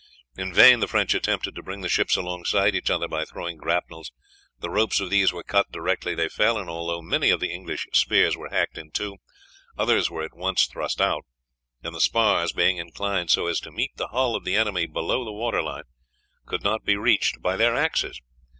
[0.35, 4.11] In vain the French attempted to bring the ships alongside each other by throwing grapnels;
[4.57, 7.85] the ropes of these were cut directly they fell, and although many of the English
[7.93, 9.17] spears were hacked in two,
[9.77, 11.25] others were at once thrust out,
[11.83, 15.23] and the spars, being inclined so as to meet the hull of the enemy below
[15.23, 15.83] the water line,
[16.47, 18.19] could not be reached by their axes.